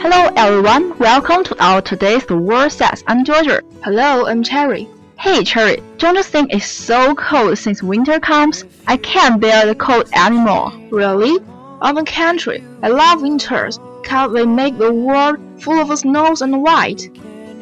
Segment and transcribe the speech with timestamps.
[0.00, 3.04] Hello everyone, welcome to our today's The World Says.
[3.06, 3.60] I'm Georgia.
[3.84, 4.88] Hello, I'm Cherry.
[5.18, 8.64] Hey Cherry, don't you think it's so cold since winter comes?
[8.86, 10.72] I can't bear the cold anymore.
[10.90, 11.38] Really?
[11.80, 16.62] On the contrary, I love winters because they make the world full of snows and
[16.62, 17.08] white.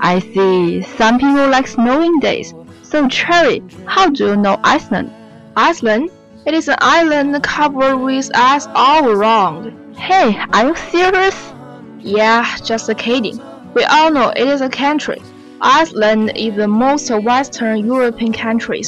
[0.00, 0.82] I see.
[0.82, 2.54] Some people like snowing days.
[2.82, 5.10] So Cherry, how do you know Iceland?
[5.56, 6.10] Iceland?
[6.46, 9.96] It is an island covered with ice all around.
[9.96, 11.52] Hey, are you serious?
[11.98, 13.40] Yeah, just kidding.
[13.74, 15.20] We all know it is a country.
[15.60, 18.82] Iceland is the most western European country.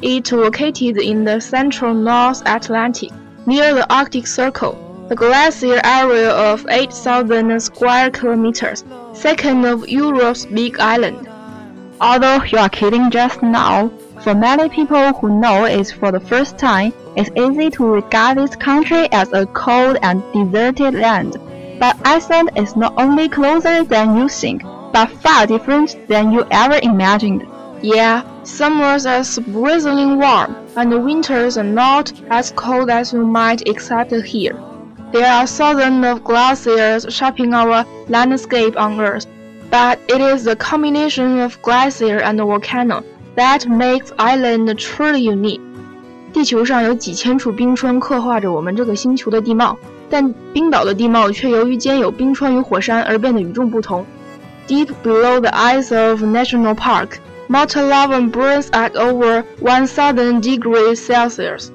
[0.00, 3.10] It located in the central North Atlantic,
[3.46, 5.06] near the Arctic Circle.
[5.08, 11.28] The glacier area of 8,000 square kilometers, second of Europe's big island.
[12.00, 13.90] Although you are kidding just now,
[14.22, 18.56] for many people who know it for the first time, it's easy to regard this
[18.56, 21.36] country as a cold and deserted land.
[21.78, 24.62] But Iceland is not only closer than you think,
[24.92, 27.46] but far different than you ever imagined.
[27.82, 33.66] Yeah, summers are surprisingly warm, and the winters are not as cold as you might
[33.66, 34.54] expect here.
[35.12, 39.26] There are thousands of glaciers shaping our landscape on Earth,
[39.68, 43.02] but it is the combination of glacier and volcano
[43.34, 45.60] that makes Iceland truly unique.
[46.32, 49.76] 地球上有几千处冰川刻画着我们这个星球的地貌，
[50.08, 54.06] 但冰岛的地貌却由于兼有冰川与火山而变得与众不同。
[54.68, 57.18] Deep below the ice of National Park.
[57.51, 61.71] molten lava burns at over 1,000 degrees Celsius.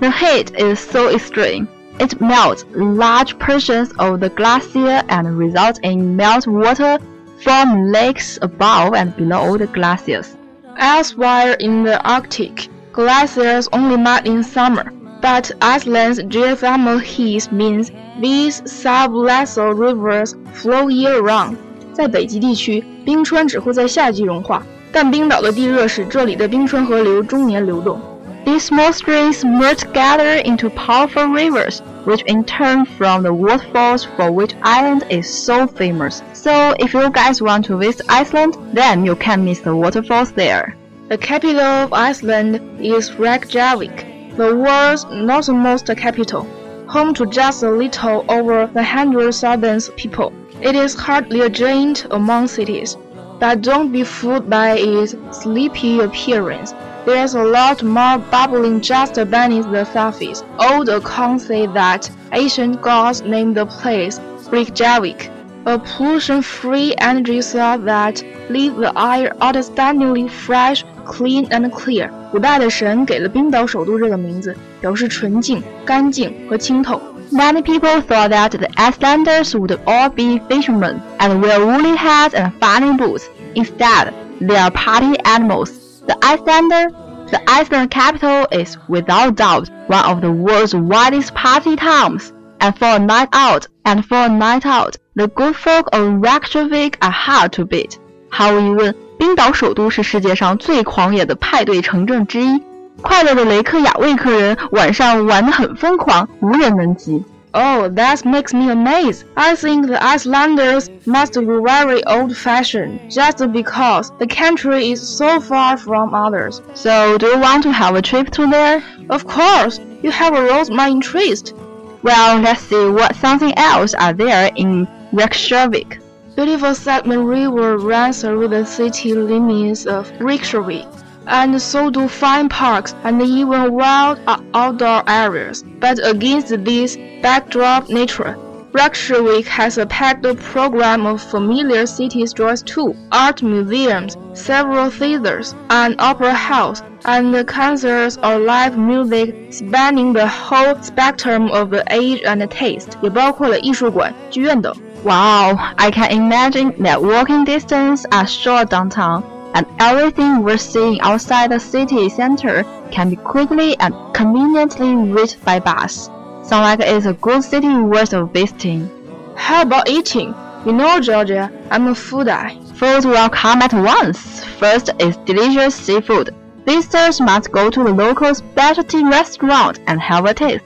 [0.00, 1.68] The heat is so extreme.
[1.98, 7.00] It melts large portions of the glacier and results in meltwater
[7.42, 10.36] from lakes above and below the glaciers.
[10.78, 14.92] Elsewhere in the Arctic, glaciers only melt in summer,
[15.22, 21.56] but Iceland's geothermal heat means these subglacial rivers flow year-round.
[21.94, 28.00] 在北极地区，冰川只会在夏季融化， 但冰岛的地热使这里的冰川河流终年流动。
[28.46, 34.54] These small streams merge together into powerful rivers, which in turn from the waterfalls for which
[34.62, 36.22] Iceland is so famous.
[36.32, 40.76] So if you guys want to visit Iceland, then you can't miss the waterfalls there.
[41.08, 46.46] The capital of Iceland is Reykjavik, the world's northernmost capital,
[46.86, 50.32] home to just a little over 100,000 people.
[50.60, 52.96] It is hardly a giant among cities,
[53.40, 56.74] but don't be fooled by its sleepy appearance.
[57.04, 60.42] There's a lot more bubbling just beneath the surface.
[60.58, 64.20] Old accounts say that ancient gods named the place
[64.50, 65.30] Reykjavik,
[65.66, 72.10] a pollution-free energy source that leaves the air outstandingly fresh, clean and clear.
[72.32, 77.00] 古代的神给了冰岛首都这个名字，表示纯净、干净和清透。
[77.32, 82.52] Many people thought that the Icelanders would all be fishermen and wear woolly hats and
[82.60, 83.28] funny boots.
[83.54, 86.02] Instead, they are party animals.
[86.06, 86.90] The Icelander,
[87.30, 92.32] the Iceland capital, is without doubt one of the world's widest party towns.
[92.60, 96.96] And for a night out, and for a night out, the good folk of Reykjavik
[97.02, 97.98] are hard to beat.
[98.30, 102.62] 毫无疑问，冰岛首都是世界上最狂野的派对城镇之一。
[103.02, 107.24] 快乐的雷克雅未克人晚上玩得很疯狂，无人能及。
[107.52, 109.22] Oh, that makes me amazed.
[109.34, 115.78] I think the Icelanders must be very old-fashioned just because the country is so far
[115.78, 116.60] from others.
[116.74, 118.82] So, do you want to have a trip to there?
[119.08, 119.80] Of course.
[120.02, 121.54] You have aroused my interest.
[122.02, 125.98] Well, let's see what something else are there in Reykjavik.
[126.36, 130.84] Beautiful Saltman River runs through the city limits of Reykjavik
[131.26, 134.18] and so do fine parks and even wild
[134.54, 135.64] outdoor areas.
[135.80, 138.36] But against this backdrop nature,
[138.72, 142.94] Reykjavik has a packed program of familiar city joys too.
[143.10, 150.74] Art museums, several theaters, an opera house, and concerts or live music spanning the whole
[150.82, 154.74] spectrum of age and taste，也包括了艺术馆、剧院等。
[155.04, 159.22] Wow, I can imagine that walking distance are short downtown,
[159.53, 165.59] and everything we're seeing outside the city center can be quickly and conveniently reached by
[165.59, 166.09] bus.
[166.43, 168.89] Sounds like it's a good city worth of visiting.
[169.35, 170.33] How about eating?
[170.65, 172.75] You know, Georgia, I'm a foodie.
[172.75, 174.43] Food will come at once.
[174.59, 176.35] First is delicious seafood.
[176.65, 180.63] Visitors must go to the local specialty restaurant and have a taste.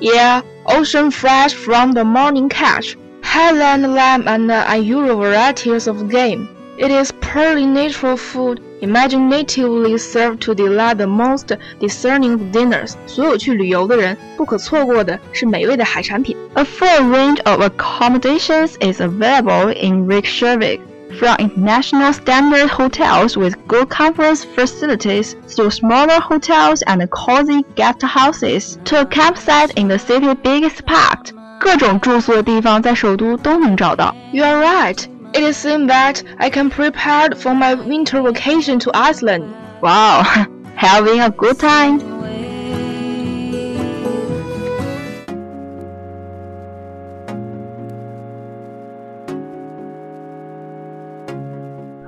[0.00, 6.48] Yeah, ocean fresh from the morning catch, highland lamb and uh, unusual varieties of game.
[6.77, 12.93] It is purely natural food, imaginatively served to delight the most discerning dinners.
[13.07, 16.37] 所有去旅游的人不可错过的是美味的海产品。
[16.53, 20.81] A full range of accommodations is available in Reykjavik.
[21.19, 28.77] From international standard hotels with good conference facilities to smaller hotels and cozy guest houses
[28.83, 31.33] to a campsite in the city's biggest park.
[31.59, 34.15] 各种住宿的地方在首都都能找到。
[34.31, 35.07] You are right.
[35.34, 39.54] It is seemed that I can prepare for my winter vacation to Iceland.
[39.80, 40.22] Wow,
[40.76, 42.00] having a good time.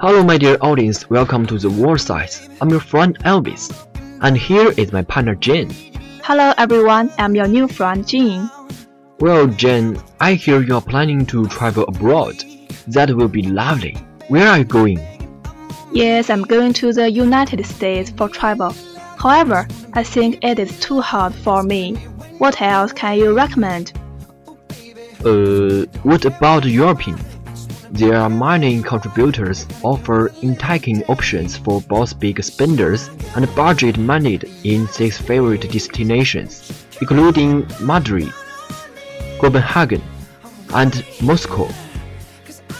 [0.03, 1.09] Hello, my dear audience.
[1.09, 2.51] Welcome to the World Says.
[2.61, 3.73] I'm your friend Elvis,
[4.21, 5.71] and here is my partner Jane.
[6.23, 8.51] Hello everyone, I'm your new friend Jean.
[9.19, 12.35] Well, Jane, I hear you're planning to travel abroad.
[12.89, 13.97] That will be lovely.
[14.29, 14.99] Where are you going?
[15.93, 18.75] Yes, I'm going to the United States for travel.
[19.19, 21.95] However, I think it is too hard for me.
[22.39, 23.93] What else can you recommend?
[25.25, 27.19] Uh, what about European?
[27.91, 34.89] There are many contributors offer enticing options for both big spenders and budget minded in
[34.89, 38.33] six favorite destinations, including Madrid,
[39.39, 40.03] Copenhagen,
[40.75, 41.69] and Moscow.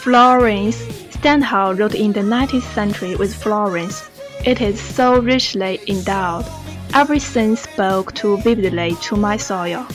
[0.05, 0.77] Florence.
[1.15, 4.11] Stendhal wrote in the 19th century with Florence.
[4.45, 6.45] It is so richly endowed.
[6.93, 9.87] Everything spoke too vividly to my soul.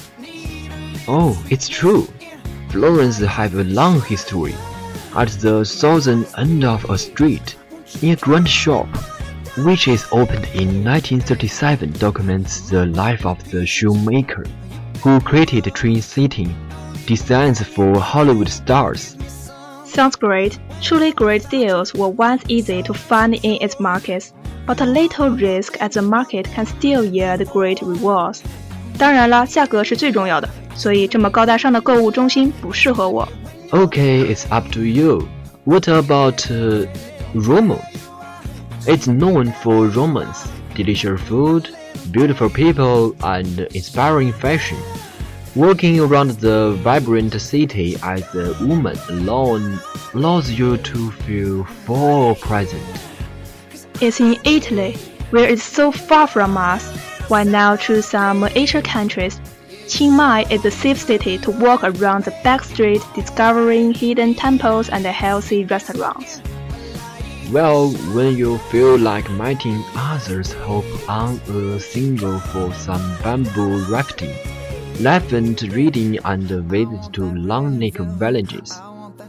[1.08, 2.08] Oh, it's true.
[2.70, 4.56] Florence have a long history.
[5.16, 7.56] At the southern end of a street,
[8.02, 8.88] in a grand shop,
[9.60, 14.46] which is opened in 1937, documents the life of the shoemaker,
[15.04, 16.50] who created train seating
[17.06, 19.16] designs for Hollywood stars.
[19.89, 20.59] Sounds great.
[20.83, 24.33] Truly great deals were once easy to find in its markets,
[24.67, 28.41] but a little risk at the market can still yield great rewards.
[28.99, 33.29] 当然了，价格是最重要的，所以这么高大上的购物中心不适合我。
[33.71, 35.29] Okay, it's up to you.
[35.65, 36.87] What about uh,
[37.35, 37.79] Rome?
[38.87, 41.69] It's known for romance, delicious food,
[42.13, 44.77] beautiful people, and inspiring fashion.
[45.60, 49.78] Walking around the vibrant city as a woman alone
[50.14, 52.82] allows you to feel full present.
[54.00, 54.94] It's in Italy,
[55.32, 56.90] where it's so far from us.
[57.28, 59.42] Why now choose some Asian countries?
[59.90, 64.88] Chiang Mai is a safe city to walk around the back street discovering hidden temples
[64.88, 66.42] and healthy restaurants.
[67.52, 74.34] Well, when you feel like meeting others, hop on a single for some bamboo rafting,
[75.00, 78.78] elephant reading and visit to long neck villages.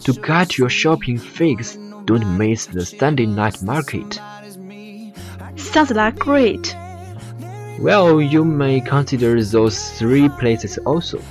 [0.00, 4.20] To get your shopping fix, don't miss the Sunday night market.
[5.56, 6.74] Sounds like great.
[7.78, 11.22] Well, you may consider those three places also.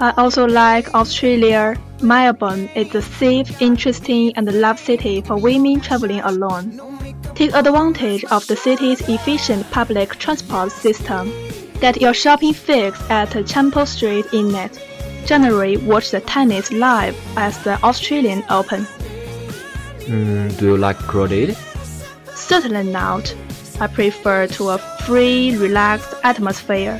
[0.00, 1.76] I also like Australia.
[2.02, 6.80] Melbourne is a safe, interesting, and loved city for women traveling alone.
[7.34, 11.32] Take advantage of the city's efficient public transport system.
[11.84, 14.72] Get your shopping fix at Champo Street Inlet.
[15.26, 18.86] Generally, watch the tennis live at the Australian Open.
[20.06, 21.54] Mm, do you like crowded?
[22.34, 23.36] Certainly not.
[23.80, 26.98] I prefer to a free, relaxed atmosphere.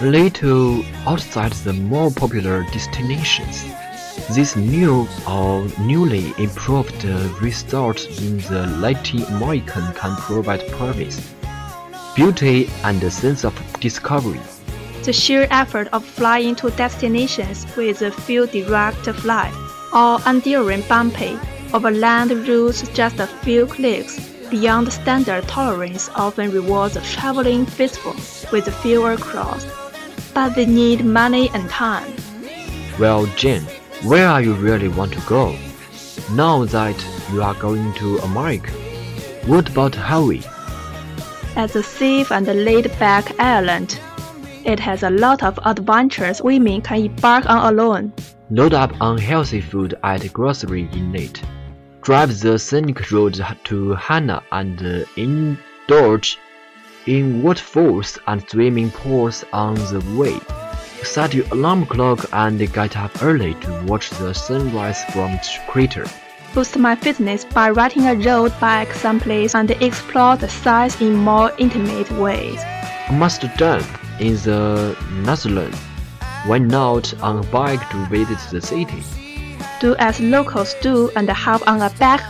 [0.00, 3.66] Little outside the more popular destinations.
[4.34, 7.04] These new or newly improved
[7.42, 11.20] resorts in the Latin American can provide promise,
[12.14, 14.40] beauty, and a sense of discovery.
[15.04, 19.56] The sheer effort of flying to destinations with a few direct flights
[19.92, 21.38] or enduring bumpy
[21.74, 28.12] overland routes just a few clicks beyond standard tolerance often rewards the traveling faithful
[28.52, 29.66] with fewer crowds.
[30.34, 32.12] But they need money and time.
[32.98, 33.62] Well, Jane,
[34.04, 35.56] where are you really want to go?
[36.32, 36.96] Now that
[37.32, 38.70] you are going to America,
[39.46, 40.42] what about Hawaii?
[41.56, 44.00] As a safe and laid-back island.
[44.64, 48.12] It has a lot of adventures women can embark on alone.
[48.50, 51.42] Load up on healthy food at grocery in it.
[52.02, 56.38] Drive the scenic road to Hana and indulge
[57.06, 60.38] in waterfalls and swimming pools on the way.
[61.02, 66.06] Set your alarm clock and get up early to watch the sunrise from crater.
[66.54, 71.50] Boost my fitness by riding a road bike someplace and explore the sights in more
[71.56, 72.60] intimate ways.
[73.08, 73.82] A must done
[74.20, 74.94] in the
[75.24, 75.78] Netherlands.
[76.44, 79.02] Why not on a bike to visit the city?
[79.80, 82.20] Do as locals do and hop on a bike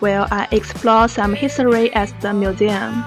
[0.00, 3.02] while I explore some history at the museum.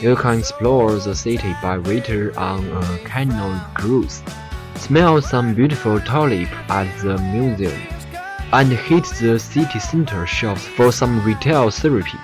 [0.00, 4.22] You can explore the city by water on a canal cruise.
[4.76, 7.95] Smell some beautiful tulip at the museum.
[8.52, 12.18] And hit the city center shops for some retail therapy.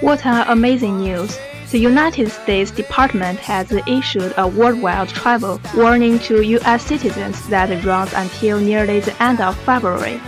[0.00, 1.38] What an amazing news!
[1.70, 6.84] The United States Department has issued a worldwide travel warning to U.S.
[6.84, 10.20] citizens that runs until nearly the end of February.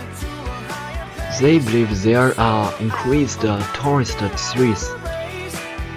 [1.39, 3.41] They believe there are increased
[3.75, 4.89] tourist threats.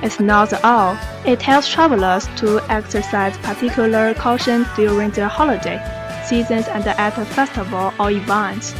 [0.03, 0.99] It's not all.
[1.25, 5.81] It tells travelers to exercise particular caution during the holiday
[6.27, 8.75] seasons and at a festival or events.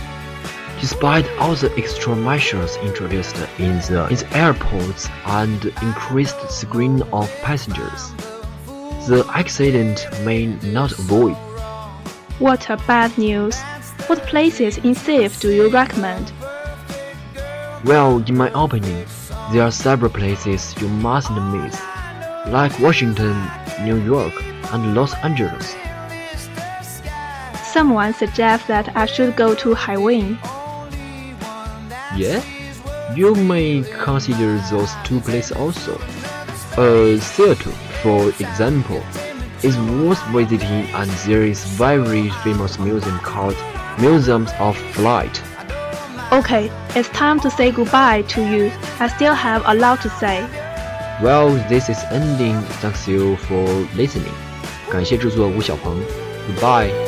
[0.81, 7.29] Despite all the extra measures introduced in the, in the airports and increased screening of
[7.43, 8.13] passengers,
[9.09, 11.35] the accident may not avoid.
[12.39, 13.61] What a bad news!
[14.07, 16.33] What places in safe do you recommend?
[17.85, 19.07] Well, in my opinion,
[19.53, 21.81] there are several places you mustn't miss,
[22.47, 23.37] like Washington,
[23.83, 24.33] New York,
[24.73, 25.75] and Los Angeles.
[27.73, 30.39] Someone suggests that I should go to Haiwing
[32.19, 32.43] yeah,
[33.15, 35.97] you may consider those two places also.
[37.19, 37.73] Seattle,
[38.03, 39.03] for example,
[39.63, 43.57] is worth visiting and there is very famous museum called
[43.99, 45.43] Museums of Flight.
[46.33, 48.71] Okay, it's time to say goodbye to you.
[49.01, 50.43] I still have a lot to say.
[51.23, 52.61] Well, this is ending.
[52.81, 53.65] Thanks you for
[53.97, 54.35] listening.
[54.91, 56.01] 感谢制作吴小鹏。
[56.47, 57.08] Goodbye.